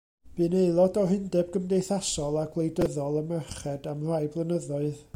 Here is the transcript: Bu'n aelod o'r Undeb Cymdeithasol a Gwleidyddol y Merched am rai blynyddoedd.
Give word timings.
Bu'n 0.37 0.53
aelod 0.59 0.97
o'r 1.01 1.13
Undeb 1.15 1.51
Cymdeithasol 1.57 2.41
a 2.45 2.47
Gwleidyddol 2.57 3.23
y 3.25 3.27
Merched 3.33 3.91
am 3.95 4.05
rai 4.13 4.25
blynyddoedd. 4.39 5.03